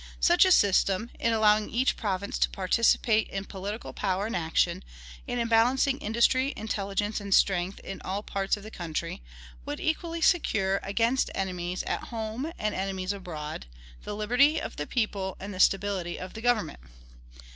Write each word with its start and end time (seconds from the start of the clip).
Such 0.19 0.45
a 0.45 0.51
system 0.51 1.11
in 1.19 1.31
allowing 1.31 1.69
each 1.69 1.95
province 1.95 2.39
to 2.39 2.49
participate 2.49 3.27
in 3.29 3.45
political 3.45 3.93
power 3.93 4.25
and 4.25 4.35
action, 4.35 4.83
and 5.27 5.39
in 5.39 5.47
balancing 5.47 5.99
industry, 5.99 6.55
intelligence, 6.57 7.21
and 7.21 7.31
strength 7.31 7.79
in 7.81 8.01
all 8.01 8.23
parts 8.23 8.57
of 8.57 8.63
the 8.63 8.71
country 8.71 9.21
would 9.63 9.79
equally 9.79 10.19
secure, 10.19 10.79
against 10.81 11.29
enemies 11.35 11.83
at 11.83 12.05
home 12.05 12.51
and 12.57 12.73
enemies 12.73 13.13
abroad, 13.13 13.67
the 14.03 14.15
liberty 14.15 14.59
of 14.59 14.75
the 14.75 14.87
people 14.87 15.37
and 15.39 15.53
the 15.53 15.59
stability 15.59 16.17
of 16.19 16.33
the 16.33 16.41
government. 16.41 16.79